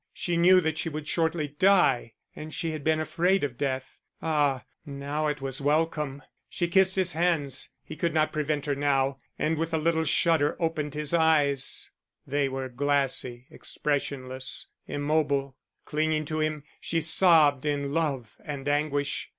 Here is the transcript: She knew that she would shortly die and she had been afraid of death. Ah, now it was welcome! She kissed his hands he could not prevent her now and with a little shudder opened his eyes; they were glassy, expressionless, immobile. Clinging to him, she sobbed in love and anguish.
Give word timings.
She 0.15 0.35
knew 0.35 0.59
that 0.61 0.79
she 0.79 0.89
would 0.89 1.07
shortly 1.07 1.49
die 1.49 2.15
and 2.35 2.51
she 2.51 2.71
had 2.71 2.83
been 2.83 2.99
afraid 2.99 3.43
of 3.43 3.55
death. 3.55 3.99
Ah, 4.19 4.65
now 4.83 5.27
it 5.27 5.41
was 5.43 5.61
welcome! 5.61 6.23
She 6.49 6.67
kissed 6.67 6.95
his 6.95 7.13
hands 7.13 7.69
he 7.83 7.95
could 7.95 8.11
not 8.11 8.33
prevent 8.33 8.65
her 8.65 8.73
now 8.73 9.19
and 9.37 9.59
with 9.59 9.75
a 9.75 9.77
little 9.77 10.03
shudder 10.03 10.57
opened 10.59 10.95
his 10.95 11.13
eyes; 11.13 11.91
they 12.25 12.49
were 12.49 12.67
glassy, 12.67 13.45
expressionless, 13.51 14.69
immobile. 14.87 15.55
Clinging 15.85 16.25
to 16.25 16.39
him, 16.39 16.63
she 16.79 16.99
sobbed 16.99 17.63
in 17.67 17.93
love 17.93 18.35
and 18.43 18.67
anguish. 18.67 19.29